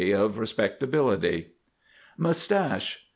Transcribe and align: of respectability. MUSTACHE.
of 0.13 0.39
respectability. 0.39 1.51
MUSTACHE. 2.17 3.05